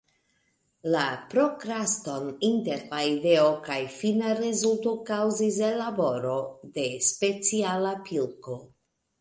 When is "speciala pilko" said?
7.11-8.59